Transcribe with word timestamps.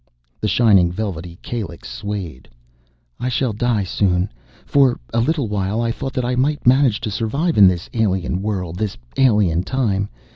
The 0.39 0.47
shining 0.47 0.91
velvety 0.91 1.37
calyx 1.43 1.87
swayed. 1.87 2.49
"I 3.19 3.29
shall 3.29 3.53
die 3.53 3.83
soon. 3.83 4.31
For 4.65 4.99
a 5.13 5.19
little 5.19 5.47
while 5.47 5.79
I 5.79 5.91
thought 5.91 6.13
that 6.13 6.25
I 6.25 6.33
might 6.35 6.65
manage 6.65 6.99
to 7.01 7.11
survive 7.11 7.55
in 7.55 7.67
this 7.67 7.87
alien 7.93 8.41
world, 8.41 8.77
this 8.79 8.97
alien 9.15 9.61
time. 9.61 10.09